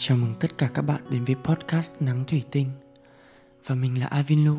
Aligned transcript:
Chào 0.00 0.16
mừng 0.16 0.34
tất 0.40 0.58
cả 0.58 0.68
các 0.74 0.82
bạn 0.82 1.02
đến 1.10 1.24
với 1.24 1.36
podcast 1.44 1.94
Nắng 2.00 2.24
Thủy 2.24 2.42
Tinh. 2.50 2.70
Và 3.66 3.74
mình 3.74 4.00
là 4.00 4.06
Avin 4.06 4.44
Lu. 4.44 4.58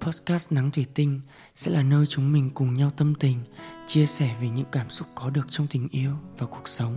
Podcast 0.00 0.52
Nắng 0.52 0.70
Thủy 0.70 0.86
Tinh 0.94 1.20
sẽ 1.54 1.70
là 1.70 1.82
nơi 1.82 2.06
chúng 2.06 2.32
mình 2.32 2.50
cùng 2.54 2.76
nhau 2.76 2.90
tâm 2.96 3.14
tình, 3.14 3.38
Chia 3.86 4.06
sẻ 4.06 4.36
về 4.40 4.48
những 4.48 4.66
cảm 4.72 4.90
xúc 4.90 5.08
có 5.14 5.30
được 5.30 5.46
trong 5.50 5.66
tình 5.70 5.88
yêu 5.90 6.12
và 6.38 6.46
cuộc 6.46 6.68
sống. 6.68 6.96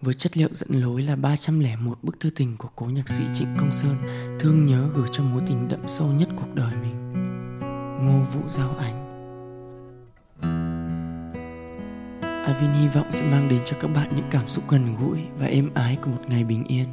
Với 0.00 0.14
chất 0.14 0.36
liệu 0.36 0.48
dẫn 0.52 0.80
lối 0.80 1.02
là 1.02 1.16
301 1.16 1.98
bức 2.02 2.20
thư 2.20 2.30
tình 2.30 2.56
của 2.56 2.68
cố 2.76 2.86
nhạc 2.86 3.08
sĩ 3.08 3.24
Trịnh 3.34 3.56
Công 3.58 3.72
Sơn, 3.72 3.96
thương 4.40 4.64
nhớ 4.64 4.88
gửi 4.94 5.08
cho 5.12 5.22
mối 5.22 5.42
tình 5.46 5.68
đậm 5.68 5.88
sâu 5.88 6.12
nhất 6.12 6.28
cuộc 6.36 6.54
đời 6.54 6.74
mình. 6.82 7.12
Ngô 8.06 8.24
Vũ 8.32 8.48
Giao 8.48 8.76
Ảnh. 8.76 9.05
Avin 12.46 12.70
hy 12.70 12.88
vọng 12.88 13.06
sẽ 13.10 13.24
mang 13.30 13.48
đến 13.48 13.60
cho 13.64 13.76
các 13.80 13.88
bạn 13.88 14.08
những 14.16 14.26
cảm 14.30 14.48
xúc 14.48 14.64
gần 14.68 14.96
gũi 15.00 15.18
và 15.38 15.46
êm 15.46 15.70
ái 15.74 15.96
của 16.04 16.10
một 16.10 16.22
ngày 16.28 16.44
bình 16.44 16.64
yên. 16.68 16.86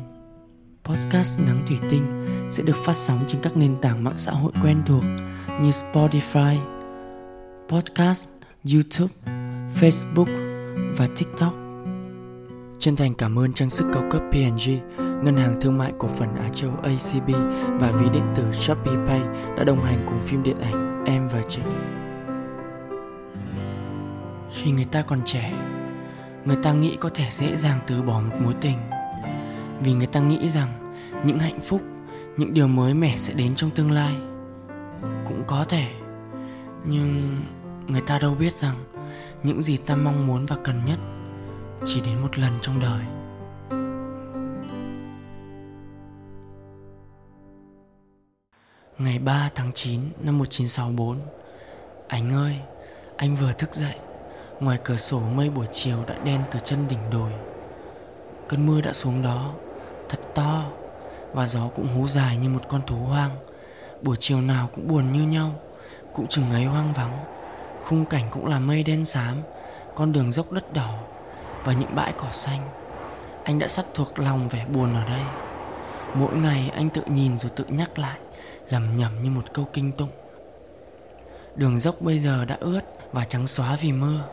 Podcast 0.83 1.39
Nắng 1.39 1.63
Thủy 1.67 1.77
Tinh 1.89 2.25
sẽ 2.51 2.63
được 2.63 2.75
phát 2.75 2.95
sóng 2.95 3.19
trên 3.27 3.41
các 3.41 3.57
nền 3.57 3.75
tảng 3.81 4.03
mạng 4.03 4.17
xã 4.17 4.31
hội 4.31 4.51
quen 4.63 4.81
thuộc 4.85 5.03
như 5.61 5.69
Spotify, 5.69 6.57
Podcast, 7.69 8.27
YouTube, 8.73 9.13
Facebook 9.79 10.27
và 10.97 11.07
TikTok. 11.17 11.53
Chân 12.79 12.95
thành 12.95 13.13
cảm 13.13 13.39
ơn 13.39 13.53
trang 13.53 13.69
sức 13.69 13.85
cao 13.93 14.03
cấp 14.11 14.21
P&G, 14.31 14.69
Ngân 14.97 15.37
hàng 15.37 15.61
Thương 15.61 15.77
mại 15.77 15.93
Cổ 15.99 16.07
phần 16.07 16.35
Á 16.35 16.49
Châu 16.53 16.71
ACB 16.83 17.29
và 17.79 17.91
ví 17.91 18.05
điện 18.13 18.25
tử 18.35 18.51
Shopee 18.51 19.07
Pay 19.07 19.21
đã 19.57 19.63
đồng 19.63 19.83
hành 19.83 20.05
cùng 20.05 20.19
phim 20.25 20.43
điện 20.43 20.59
ảnh 20.59 21.03
Em 21.05 21.27
và 21.27 21.41
chị. 21.49 21.61
Khi 24.53 24.71
người 24.71 24.85
ta 24.85 25.01
còn 25.01 25.19
trẻ, 25.25 25.53
người 26.45 26.57
ta 26.63 26.73
nghĩ 26.73 26.97
có 26.99 27.09
thể 27.13 27.25
dễ 27.31 27.55
dàng 27.57 27.79
từ 27.87 28.01
bỏ 28.01 28.21
một 28.21 28.35
mối 28.43 28.53
tình. 28.61 28.77
Vì 29.79 29.93
người 29.93 30.07
ta 30.07 30.19
nghĩ 30.19 30.49
rằng 30.49 30.93
những 31.25 31.39
hạnh 31.39 31.59
phúc, 31.61 31.81
những 32.37 32.53
điều 32.53 32.67
mới 32.67 32.93
mẻ 32.93 33.17
sẽ 33.17 33.33
đến 33.33 33.55
trong 33.55 33.69
tương 33.69 33.91
lai. 33.91 34.15
Cũng 35.27 35.43
có 35.47 35.65
thể, 35.69 35.87
nhưng 36.85 37.37
người 37.87 38.01
ta 38.01 38.19
đâu 38.19 38.35
biết 38.35 38.57
rằng 38.57 38.75
những 39.43 39.63
gì 39.63 39.77
ta 39.77 39.95
mong 39.95 40.27
muốn 40.27 40.45
và 40.45 40.55
cần 40.63 40.85
nhất 40.85 40.99
chỉ 41.85 42.01
đến 42.01 42.21
một 42.21 42.37
lần 42.37 42.51
trong 42.61 42.79
đời 42.79 43.05
Ngày 48.97 49.19
3 49.19 49.49
tháng 49.55 49.71
9 49.71 49.99
năm 50.23 50.37
1964 50.37 51.17
Anh 52.07 52.33
ơi, 52.33 52.59
anh 53.17 53.35
vừa 53.35 53.51
thức 53.51 53.73
dậy 53.73 53.95
Ngoài 54.63 54.77
cửa 54.83 54.97
sổ 54.97 55.19
mây 55.19 55.49
buổi 55.49 55.65
chiều 55.71 55.97
đã 56.07 56.15
đen 56.23 56.41
từ 56.51 56.59
chân 56.63 56.87
đỉnh 56.89 56.99
đồi. 57.11 57.31
Cơn 58.47 58.67
mưa 58.67 58.81
đã 58.81 58.93
xuống 58.93 59.21
đó, 59.21 59.53
Thật 60.09 60.19
to, 60.35 60.65
Và 61.33 61.47
gió 61.47 61.67
cũng 61.75 61.87
hú 61.87 62.07
dài 62.07 62.37
như 62.37 62.49
một 62.49 62.61
con 62.67 62.81
thú 62.87 62.95
hoang. 62.95 63.31
Buổi 64.01 64.17
chiều 64.19 64.41
nào 64.41 64.69
cũng 64.75 64.87
buồn 64.87 65.13
như 65.13 65.23
nhau, 65.23 65.51
Cũng 66.13 66.27
chừng 66.27 66.51
ấy 66.51 66.65
hoang 66.65 66.93
vắng. 66.93 67.25
Khung 67.85 68.05
cảnh 68.05 68.23
cũng 68.31 68.45
là 68.45 68.59
mây 68.59 68.83
đen 68.83 69.05
xám, 69.05 69.41
Con 69.95 70.11
đường 70.11 70.31
dốc 70.31 70.51
đất 70.51 70.73
đỏ, 70.73 70.99
và 71.63 71.73
những 71.73 71.95
bãi 71.95 72.13
cỏ 72.17 72.27
xanh. 72.31 72.69
Anh 73.43 73.59
đã 73.59 73.67
sắp 73.67 73.85
thuộc 73.93 74.19
lòng 74.19 74.49
vẻ 74.49 74.65
buồn 74.65 74.93
ở 74.93 75.05
đây. 75.05 75.21
Mỗi 76.13 76.35
ngày 76.35 76.71
anh 76.75 76.89
tự 76.89 77.01
nhìn 77.07 77.39
rồi 77.39 77.51
tự 77.55 77.65
nhắc 77.67 77.99
lại 77.99 78.17
lầm 78.69 78.97
nhầm 78.97 79.23
như 79.23 79.29
một 79.29 79.53
câu 79.53 79.67
kinh 79.73 79.91
tụng. 79.91 80.11
Đường 81.55 81.79
dốc 81.79 82.01
bây 82.01 82.19
giờ 82.19 82.45
đã 82.45 82.57
ướt 82.59 82.81
và 83.11 83.25
trắng 83.25 83.47
xóa 83.47 83.77
vì 83.81 83.91
mưa 83.91 84.23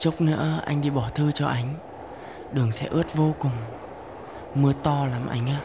chốc 0.00 0.20
nữa 0.20 0.60
anh 0.66 0.80
đi 0.80 0.90
bỏ 0.90 1.08
thư 1.14 1.32
cho 1.32 1.46
ánh. 1.46 1.74
Đường 2.52 2.72
sẽ 2.72 2.86
ướt 2.86 3.14
vô 3.14 3.34
cùng. 3.38 3.52
Mưa 4.54 4.72
to 4.82 5.06
lắm 5.06 5.28
anh 5.30 5.46
ạ. 5.46 5.60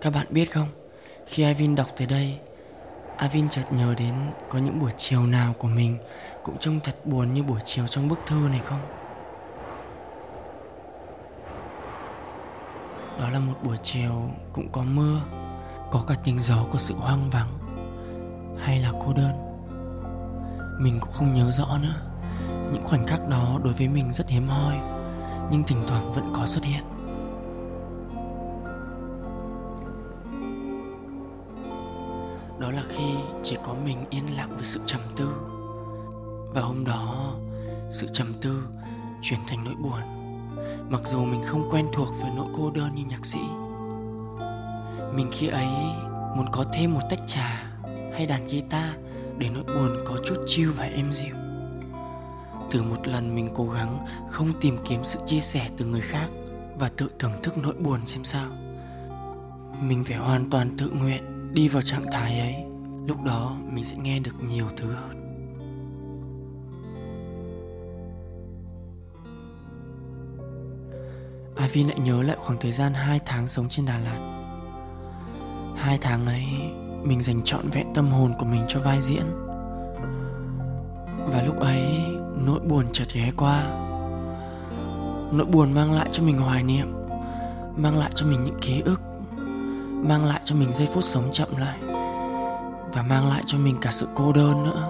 Các 0.00 0.10
bạn 0.10 0.26
biết 0.30 0.52
không? 0.52 0.68
Khi 1.26 1.42
avin 1.42 1.74
đọc 1.74 1.86
tới 1.96 2.06
đây 2.06 2.38
Avin 3.20 3.48
chợt 3.48 3.62
nhớ 3.70 3.94
đến 3.98 4.14
có 4.48 4.58
những 4.58 4.80
buổi 4.80 4.92
chiều 4.96 5.26
nào 5.26 5.54
của 5.58 5.68
mình 5.68 5.98
cũng 6.42 6.58
trông 6.58 6.80
thật 6.80 6.96
buồn 7.04 7.34
như 7.34 7.42
buổi 7.42 7.60
chiều 7.64 7.86
trong 7.86 8.08
bức 8.08 8.18
thư 8.26 8.48
này 8.50 8.60
không? 8.64 8.80
Đó 13.18 13.30
là 13.30 13.38
một 13.38 13.54
buổi 13.62 13.76
chiều 13.82 14.30
cũng 14.52 14.68
có 14.72 14.82
mưa, 14.82 15.20
có 15.90 16.04
cả 16.08 16.14
tiếng 16.24 16.38
gió 16.38 16.64
của 16.72 16.78
sự 16.78 16.94
hoang 16.94 17.30
vắng 17.30 17.59
hay 18.60 18.80
là 18.80 18.92
cô 19.06 19.12
đơn. 19.12 19.32
Mình 20.80 20.98
cũng 21.00 21.12
không 21.12 21.34
nhớ 21.34 21.50
rõ 21.50 21.78
nữa. 21.82 21.94
Những 22.72 22.84
khoảnh 22.84 23.06
khắc 23.06 23.28
đó 23.28 23.60
đối 23.64 23.72
với 23.72 23.88
mình 23.88 24.12
rất 24.12 24.28
hiếm 24.28 24.48
hoi, 24.48 24.74
nhưng 25.50 25.64
thỉnh 25.64 25.84
thoảng 25.86 26.12
vẫn 26.12 26.32
có 26.34 26.46
xuất 26.46 26.64
hiện. 26.64 26.84
đó 32.60 32.70
là 32.70 32.82
khi 32.88 33.14
chỉ 33.42 33.56
có 33.64 33.74
mình 33.84 34.04
yên 34.10 34.36
lặng 34.36 34.50
với 34.54 34.64
sự 34.64 34.80
trầm 34.86 35.00
tư 35.16 35.34
và 36.54 36.60
hôm 36.60 36.84
đó 36.84 37.34
sự 37.90 38.08
trầm 38.12 38.34
tư 38.40 38.62
chuyển 39.22 39.40
thành 39.46 39.64
nỗi 39.64 39.74
buồn 39.74 40.00
mặc 40.90 41.00
dù 41.04 41.24
mình 41.24 41.42
không 41.46 41.68
quen 41.70 41.86
thuộc 41.92 42.08
với 42.22 42.30
nỗi 42.36 42.46
cô 42.56 42.70
đơn 42.70 42.94
như 42.94 43.02
nhạc 43.04 43.26
sĩ 43.26 43.40
mình 45.14 45.28
khi 45.32 45.46
ấy 45.46 45.68
muốn 46.36 46.46
có 46.52 46.64
thêm 46.72 46.94
một 46.94 47.00
tách 47.10 47.20
trà 47.26 47.69
hay 48.12 48.26
đàn 48.26 48.46
guitar 48.46 48.90
để 49.38 49.48
nỗi 49.54 49.64
buồn 49.64 49.96
có 50.04 50.16
chút 50.24 50.36
chill 50.46 50.70
và 50.70 50.84
êm 50.84 51.12
dịu. 51.12 51.34
Từ 52.70 52.82
một 52.82 53.08
lần 53.08 53.34
mình 53.34 53.48
cố 53.54 53.68
gắng 53.68 53.98
không 54.30 54.48
tìm 54.60 54.76
kiếm 54.88 55.00
sự 55.04 55.18
chia 55.26 55.40
sẻ 55.40 55.68
từ 55.76 55.84
người 55.84 56.00
khác 56.00 56.28
và 56.78 56.88
tự 56.96 57.10
thưởng 57.18 57.32
thức 57.42 57.58
nỗi 57.58 57.74
buồn 57.74 58.06
xem 58.06 58.24
sao, 58.24 58.48
mình 59.80 60.04
phải 60.04 60.16
hoàn 60.16 60.50
toàn 60.50 60.76
tự 60.78 60.90
nguyện 60.90 61.54
đi 61.54 61.68
vào 61.68 61.82
trạng 61.82 62.04
thái 62.12 62.40
ấy. 62.40 62.54
Lúc 63.06 63.22
đó 63.22 63.56
mình 63.72 63.84
sẽ 63.84 63.96
nghe 63.96 64.18
được 64.18 64.34
nhiều 64.48 64.66
thứ 64.76 64.92
hơn. 64.92 65.20
Ivy 71.58 71.84
lại 71.84 71.98
nhớ 71.98 72.22
lại 72.22 72.36
khoảng 72.40 72.58
thời 72.60 72.72
gian 72.72 72.94
2 72.94 73.20
tháng 73.26 73.48
sống 73.48 73.68
trên 73.68 73.86
Đà 73.86 73.98
Lạt. 73.98 74.36
Hai 75.76 75.98
tháng 75.98 76.26
ấy 76.26 76.44
mình 77.02 77.22
dành 77.22 77.40
trọn 77.44 77.68
vẹn 77.70 77.86
tâm 77.94 78.08
hồn 78.08 78.32
của 78.38 78.44
mình 78.44 78.64
cho 78.68 78.80
vai 78.80 79.00
diễn. 79.00 79.22
Và 81.26 81.42
lúc 81.42 81.60
ấy, 81.60 82.04
Nỗi 82.46 82.60
buồn 82.60 82.86
chợt 82.92 83.04
ghé 83.14 83.30
qua. 83.36 83.62
Nỗi 85.32 85.46
buồn 85.46 85.72
mang 85.72 85.92
lại 85.92 86.08
cho 86.12 86.22
mình 86.22 86.38
hoài 86.38 86.62
niệm, 86.62 86.92
Mang 87.76 87.98
lại 87.98 88.10
cho 88.14 88.26
mình 88.26 88.44
những 88.44 88.58
ký 88.60 88.82
ức, 88.84 89.00
mang 90.06 90.24
lại 90.24 90.40
cho 90.44 90.54
mình 90.54 90.72
giây 90.72 90.88
phút 90.92 91.04
sống 91.04 91.28
chậm 91.32 91.48
lại, 91.56 91.78
và 92.92 93.02
mang 93.02 93.28
lại 93.28 93.42
cho 93.46 93.58
mình 93.58 93.76
cả 93.80 93.90
sự 93.90 94.08
cô 94.14 94.32
đơn 94.32 94.64
nữa. 94.64 94.88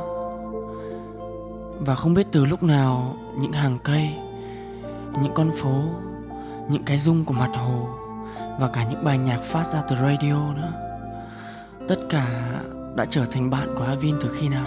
Và 1.81 1.95
không 1.95 2.15
biết 2.15 2.27
từ 2.33 2.45
lúc 2.45 2.63
nào, 2.63 3.17
những 3.39 3.53
hàng 3.53 3.79
cây, 3.85 4.15
những 5.23 5.33
con 5.35 5.51
phố, 5.57 5.83
những 6.69 6.85
cái 6.85 6.99
rung 6.99 7.25
của 7.25 7.35
mặt 7.35 7.51
hồ, 7.55 7.89
và 8.61 8.69
cả 8.69 8.85
những 8.91 9.05
bài 9.05 9.19
nhạc 9.19 9.43
phát 9.43 9.67
ra 9.67 9.83
từ 9.89 9.97
radio 9.97 10.55
nữa 10.55 10.90
tất 11.89 11.99
cả 12.09 12.53
đã 12.97 13.05
trở 13.05 13.25
thành 13.25 13.51
bạn 13.51 13.75
của 13.77 13.85
Avin 13.85 14.17
từ 14.21 14.35
khi 14.39 14.49
nào? 14.49 14.67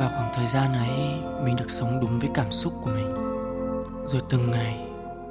Và 0.00 0.10
khoảng 0.16 0.32
thời 0.34 0.46
gian 0.46 0.72
ấy, 0.72 1.20
mình 1.44 1.56
được 1.56 1.70
sống 1.70 2.00
đúng 2.00 2.18
với 2.18 2.30
cảm 2.34 2.52
xúc 2.52 2.72
của 2.82 2.90
mình. 2.90 3.14
Rồi 4.06 4.22
từng 4.30 4.50
ngày 4.50 4.84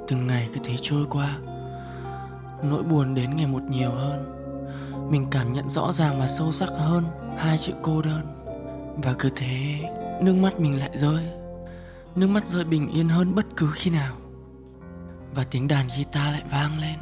từng 0.08 0.26
ngày 0.26 0.48
cứ 0.54 0.60
thế 0.64 0.76
trôi 0.80 1.06
qua. 1.10 1.38
Nỗi 2.62 2.82
buồn 2.82 3.14
đến 3.14 3.36
ngày 3.36 3.46
một 3.46 3.62
nhiều 3.62 3.90
hơn. 3.90 4.30
Mình 5.10 5.26
cảm 5.30 5.52
nhận 5.52 5.68
rõ 5.68 5.92
ràng 5.92 6.20
và 6.20 6.26
sâu 6.26 6.52
sắc 6.52 6.68
hơn 6.76 7.04
hai 7.38 7.58
chữ 7.58 7.72
cô 7.82 8.02
đơn. 8.02 8.20
Và 8.96 9.14
cứ 9.18 9.30
thế, 9.36 9.80
nước 10.22 10.34
mắt 10.34 10.60
mình 10.60 10.78
lại 10.78 10.90
rơi. 10.94 11.24
Nước 12.14 12.26
mắt 12.26 12.46
rơi 12.46 12.64
bình 12.64 12.88
yên 12.88 13.08
hơn 13.08 13.34
bất 13.34 13.46
cứ 13.56 13.70
khi 13.74 13.90
nào. 13.90 14.16
Và 15.34 15.44
tiếng 15.50 15.68
đàn 15.68 15.88
guitar 15.96 16.32
lại 16.32 16.42
vang 16.50 16.78
lên 16.80 16.98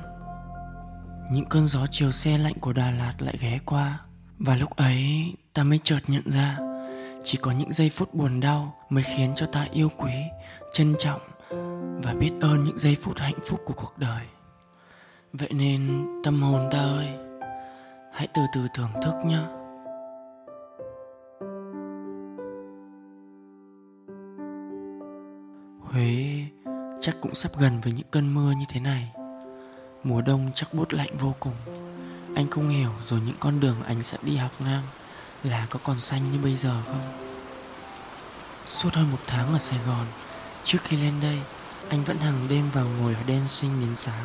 những 1.31 1.45
cơn 1.45 1.67
gió 1.67 1.87
chiều 1.91 2.11
xe 2.13 2.39
lạnh 2.39 2.55
của 2.61 2.73
đà 2.73 2.91
lạt 2.91 3.15
lại 3.19 3.35
ghé 3.41 3.59
qua. 3.67 4.01
Và 4.39 4.57
lúc 4.57 4.77
ấy, 4.77 5.33
ta 5.55 5.65
mới 5.65 5.81
chợt 5.85 6.01
nhận 6.09 6.31
ra, 6.31 6.59
chỉ 7.25 7.39
có 7.41 7.51
những 7.51 7.73
giây 7.73 7.89
phút 7.89 8.15
buồn 8.15 8.41
đau 8.41 8.75
mới 8.91 9.05
khiến 9.05 9.33
cho 9.37 9.47
ta 9.47 9.67
yêu 9.73 9.91
quý, 9.97 10.13
trân 10.73 10.95
trọng 10.99 11.21
và 12.03 12.15
biết 12.21 12.31
ơn 12.41 12.65
những 12.65 12.79
giây 12.79 12.97
phút 13.03 13.19
hạnh 13.19 13.39
phúc 13.45 13.61
của 13.65 13.75
cuộc 13.75 13.99
đời. 13.99 14.25
Vậy 15.33 15.51
nên, 15.53 16.07
tâm 16.25 16.43
hồn 16.43 16.69
ta 16.73 16.79
ơi, 16.79 17.09
Hãy 18.13 18.29
từ 18.35 18.43
từ 18.53 18.69
thưởng 18.75 18.91
thức 19.03 19.15
nhé. 19.25 19.39
Huế, 25.81 26.45
chắc 27.01 27.17
cũng 27.21 27.35
sắp 27.35 27.53
gần 27.59 27.81
với 27.81 27.93
những 27.93 28.07
cơn 28.11 28.35
mưa 28.35 28.53
như 28.59 28.65
thế 28.69 28.81
này. 28.81 29.13
Mùa 30.05 30.21
đông 30.21 30.51
chắc 30.55 30.75
bút 30.75 30.93
lạnh 30.93 31.17
vô 31.19 31.35
cùng. 31.41 31.55
Anh 32.35 32.51
không 32.51 32.69
hiểu 32.69 32.91
rồi 33.09 33.21
những 33.27 33.37
con 33.41 33.61
đường 33.61 33.77
anh 33.87 34.03
sẽ 34.03 34.19
đi 34.23 34.37
học 34.37 34.51
ngang 34.59 34.83
Là 35.43 35.67
có 35.71 35.79
còn 35.85 36.01
xanh 36.01 36.31
như 36.31 36.39
bây 36.39 36.57
giờ 36.57 36.77
không? 36.87 37.13
Suốt 38.67 38.95
hơn 38.95 39.11
một 39.11 39.19
tháng 39.27 39.53
ở 39.53 39.59
Sài 39.59 39.79
Gòn, 39.87 40.07
Trước 40.65 40.79
khi 40.85 40.97
lên 40.97 41.15
đây, 41.23 41.39
Anh 41.89 42.05
vẫn 42.05 42.17
hàng 42.17 42.47
đêm 42.49 42.71
vào 42.73 42.87
ngồi 43.01 43.15
ở 43.15 43.21
đen 43.27 43.49
sinh 43.49 43.81
đến 43.81 43.97
sáng. 43.97 44.25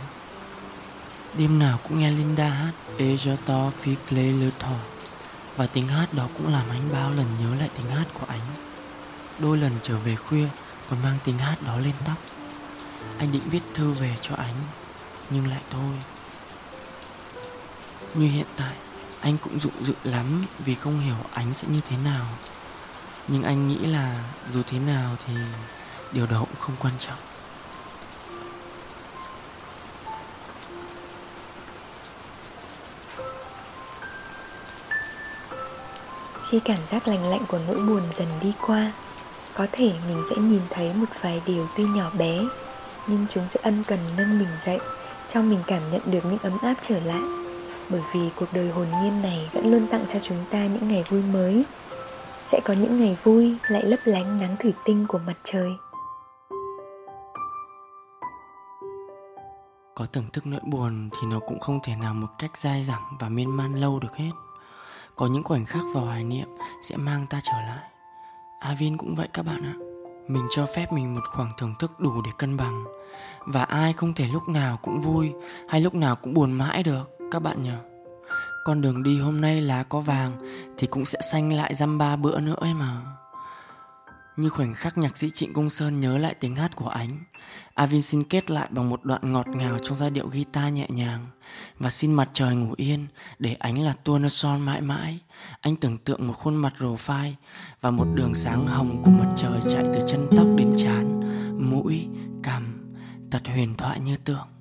Đêm 1.37 1.59
nào 1.59 1.79
cũng 1.83 1.99
nghe 1.99 2.11
Linda 2.11 2.49
hát 2.49 2.71
Et 2.97 3.19
je 3.19 3.35
to 3.45 3.71
fifle 3.83 4.41
le 4.41 4.49
thỏ 4.59 4.75
Và 5.55 5.67
tiếng 5.67 5.87
hát 5.87 6.13
đó 6.13 6.27
cũng 6.37 6.53
làm 6.53 6.69
anh 6.69 6.89
bao 6.93 7.11
lần 7.11 7.25
nhớ 7.41 7.55
lại 7.59 7.69
tiếng 7.77 7.87
hát 7.87 8.05
của 8.13 8.25
anh. 8.27 8.41
Đôi 9.39 9.57
lần 9.57 9.71
trở 9.83 9.97
về 9.97 10.15
khuya 10.15 10.47
Còn 10.89 11.03
mang 11.03 11.17
tiếng 11.23 11.37
hát 11.37 11.57
đó 11.65 11.77
lên 11.77 11.93
tóc. 12.05 12.17
Anh 13.17 13.31
định 13.31 13.49
viết 13.49 13.61
thư 13.73 13.91
về 13.91 14.15
cho 14.21 14.35
anh. 14.35 14.55
Nhưng 15.29 15.47
lại 15.47 15.61
thôi. 15.69 15.93
Như 18.13 18.27
hiện 18.27 18.47
tại, 18.57 18.75
Anh 19.21 19.37
cũng 19.37 19.59
dụ 19.59 19.69
dự 19.81 19.93
lắm 20.03 20.45
Vì 20.59 20.75
không 20.75 20.99
hiểu 20.99 21.15
ánh 21.33 21.53
sẽ 21.53 21.67
như 21.71 21.81
thế 21.89 21.97
nào. 21.97 22.25
Nhưng 23.27 23.43
anh 23.43 23.67
nghĩ 23.67 23.77
là 23.77 24.23
Dù 24.53 24.61
thế 24.67 24.79
nào 24.79 25.15
thì 25.25 25.33
Điều 26.11 26.25
đó 26.25 26.39
cũng 26.39 26.59
không 26.59 26.75
quan 26.79 26.93
trọng. 26.99 27.19
Khi 36.49 36.59
cảm 36.65 36.79
giác 36.87 37.07
lành 37.07 37.29
lạnh 37.29 37.45
của 37.47 37.59
nỗi 37.67 37.75
buồn 37.75 38.01
dần 38.13 38.27
đi 38.41 38.53
qua, 38.61 38.91
có 39.53 39.67
thể 39.71 39.93
mình 40.07 40.23
sẽ 40.29 40.35
nhìn 40.35 40.61
thấy 40.69 40.93
một 40.93 41.05
vài 41.21 41.41
điều 41.45 41.67
tuy 41.77 41.83
nhỏ 41.83 42.09
bé, 42.17 42.43
nhưng 43.07 43.25
chúng 43.33 43.47
sẽ 43.47 43.59
ân 43.63 43.83
cần 43.83 43.99
nâng 44.17 44.39
mình 44.39 44.47
dậy 44.65 44.79
cho 45.29 45.41
mình 45.41 45.59
cảm 45.67 45.81
nhận 45.91 46.01
được 46.05 46.25
những 46.25 46.39
ấm 46.43 46.57
áp 46.61 46.75
trở 46.81 46.99
lại. 46.99 47.21
Bởi 47.89 48.01
vì 48.13 48.29
cuộc 48.35 48.45
đời 48.53 48.69
hồn 48.69 48.87
nhiên 49.03 49.21
này 49.21 49.49
vẫn 49.53 49.71
luôn 49.71 49.87
tặng 49.87 50.05
cho 50.13 50.19
chúng 50.23 50.45
ta 50.51 50.65
những 50.65 50.87
ngày 50.87 51.03
vui 51.09 51.21
mới. 51.33 51.65
Sẽ 52.45 52.59
có 52.65 52.73
những 52.73 52.99
ngày 52.99 53.17
vui 53.23 53.57
lại 53.67 53.83
lấp 53.83 53.99
lánh 54.05 54.37
nắng 54.37 54.55
thủy 54.59 54.73
tinh 54.85 55.05
của 55.07 55.19
mặt 55.27 55.37
trời. 55.43 55.71
Có 59.95 60.05
thưởng 60.13 60.29
thức 60.33 60.47
nỗi 60.47 60.61
buồn 60.65 61.09
thì 61.11 61.27
nó 61.27 61.39
cũng 61.39 61.59
không 61.59 61.79
thể 61.83 61.95
nào 61.95 62.13
một 62.13 62.27
cách 62.39 62.57
dai 62.57 62.83
dẳng 62.83 63.17
và 63.19 63.29
miên 63.29 63.57
man 63.57 63.75
lâu 63.75 63.99
được 63.99 64.15
hết. 64.15 64.31
Có 65.15 65.27
những 65.27 65.43
khoảnh 65.43 65.65
khắc 65.65 65.81
vào 65.93 66.05
hoài 66.05 66.23
niệm 66.23 66.47
sẽ 66.81 66.97
mang 66.97 67.25
ta 67.29 67.39
trở 67.43 67.61
lại. 67.67 67.89
Avin 68.59 68.97
cũng 68.97 69.15
vậy 69.15 69.27
các 69.33 69.45
bạn 69.45 69.63
ạ. 69.63 69.86
Mình 70.27 70.47
cho 70.49 70.65
phép 70.65 70.91
mình 70.91 71.15
một 71.15 71.21
khoảng 71.25 71.51
thưởng 71.57 71.73
thức 71.79 71.99
đủ 71.99 72.21
để 72.21 72.31
cân 72.37 72.57
bằng. 72.57 72.83
Và 73.45 73.63
ai 73.63 73.93
không 73.93 74.13
thể 74.13 74.27
lúc 74.27 74.49
nào 74.49 74.79
cũng 74.83 75.01
vui, 75.01 75.33
Hay 75.69 75.81
lúc 75.81 75.95
nào 75.95 76.15
cũng 76.15 76.33
buồn 76.33 76.51
mãi 76.51 76.83
được, 76.83 77.09
Các 77.31 77.41
bạn 77.41 77.61
nhỉ? 77.61 77.71
Con 78.65 78.81
đường 78.81 79.03
đi 79.03 79.19
hôm 79.19 79.41
nay 79.41 79.61
lá 79.61 79.83
có 79.83 79.99
vàng 79.99 80.31
Thì 80.77 80.87
cũng 80.87 81.05
sẽ 81.05 81.19
xanh 81.31 81.53
lại 81.53 81.75
dăm 81.75 81.97
ba 81.97 82.15
bữa 82.15 82.39
nữa 82.39 82.55
ấy 82.57 82.73
mà 82.73 83.01
như 84.37 84.49
khoảnh 84.49 84.73
khắc 84.73 84.97
nhạc 84.97 85.17
sĩ 85.17 85.29
Trịnh 85.29 85.53
Công 85.53 85.69
Sơn 85.69 86.01
nhớ 86.01 86.17
lại 86.17 86.35
tiếng 86.39 86.55
hát 86.55 86.75
của 86.75 86.89
ánh 86.89 87.19
Avin 87.73 88.01
xin 88.01 88.23
kết 88.23 88.51
lại 88.51 88.67
bằng 88.71 88.89
một 88.89 89.03
đoạn 89.03 89.33
ngọt 89.33 89.47
ngào 89.47 89.79
trong 89.83 89.95
giai 89.95 90.09
điệu 90.09 90.27
guitar 90.27 90.73
nhẹ 90.73 90.87
nhàng 90.89 91.27
Và 91.79 91.89
xin 91.89 92.13
mặt 92.13 92.29
trời 92.33 92.55
ngủ 92.55 92.73
yên 92.77 93.07
để 93.39 93.53
ánh 93.53 93.81
là 93.81 93.93
tua 93.93 94.19
nơ 94.19 94.29
son 94.29 94.61
mãi 94.61 94.81
mãi. 94.81 95.19
Anh 95.61 95.75
tưởng 95.75 95.97
tượng 95.97 96.27
một 96.27 96.33
khuôn 96.33 96.55
mặt 96.55 96.73
rồ 96.79 96.95
phai 96.95 97.35
Và 97.81 97.91
một 97.91 98.07
đường 98.13 98.35
sáng 98.35 98.67
hồng 98.67 99.03
của 99.03 99.11
mặt 99.11 99.33
trời 99.35 99.59
chạy 99.73 99.83
từ 99.93 99.99
chân 100.07 100.27
tóc 100.37 100.47
đến 100.55 100.73
trán 100.77 101.21
Mũi, 101.69 102.07
cằm, 102.43 102.89
thật 103.31 103.41
huyền 103.47 103.75
thoại 103.75 103.99
như 103.99 104.17
tượng. 104.17 104.56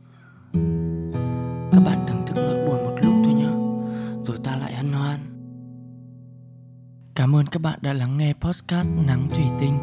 Các 7.56 7.62
bạn 7.62 7.78
đã 7.82 7.92
lắng 7.92 8.16
nghe 8.16 8.32
podcast 8.32 8.88
Nắng 9.06 9.28
Thủy 9.34 9.44
Tinh 9.60 9.78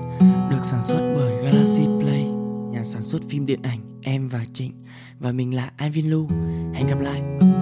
được 0.51 0.59
sản 0.63 0.83
xuất 0.83 1.13
bởi 1.15 1.43
Galaxy 1.43 1.83
Play, 1.99 2.23
nhà 2.71 2.83
sản 2.83 3.01
xuất 3.01 3.21
phim 3.29 3.45
điện 3.45 3.59
ảnh 3.63 4.01
Em 4.01 4.27
và 4.27 4.45
Trịnh 4.53 4.71
và 5.19 5.31
mình 5.31 5.55
là 5.55 5.71
Ivan 5.79 6.11
Lu. 6.11 6.27
Hẹn 6.73 6.87
gặp 6.87 6.99
lại. 6.99 7.52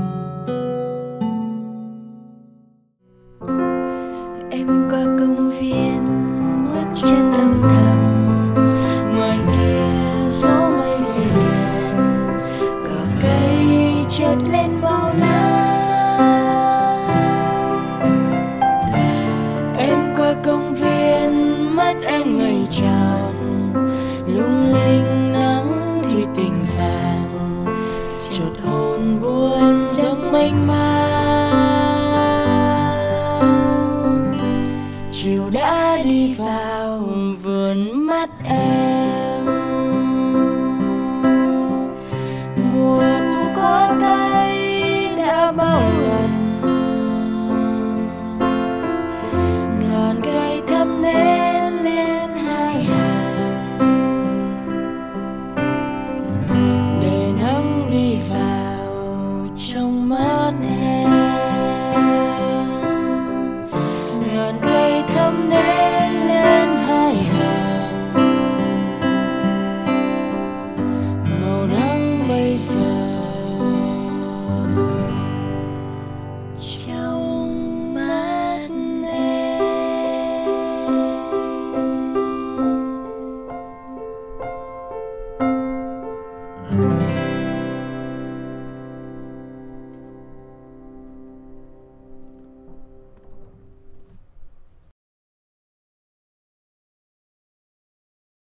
Vườn 38.22 38.46
mắt 38.46 38.71